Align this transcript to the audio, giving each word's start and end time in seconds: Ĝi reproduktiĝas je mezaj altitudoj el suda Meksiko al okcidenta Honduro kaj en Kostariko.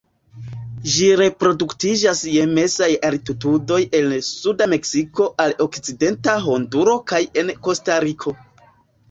Ĝi 0.91 1.09
reproduktiĝas 1.17 2.21
je 2.35 2.45
mezaj 2.53 2.87
altitudoj 3.09 3.77
el 4.01 4.17
suda 4.29 4.69
Meksiko 4.73 5.29
al 5.45 5.55
okcidenta 5.67 6.37
Honduro 6.49 6.99
kaj 7.15 7.23
en 7.45 7.55
Kostariko. 7.69 8.37